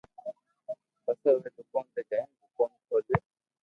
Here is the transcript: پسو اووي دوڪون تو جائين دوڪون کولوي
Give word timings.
پسو 1.03 1.27
اووي 1.31 1.49
دوڪون 1.55 1.85
تو 1.93 1.99
جائين 2.09 2.29
دوڪون 2.41 2.69
کولوي 2.87 3.17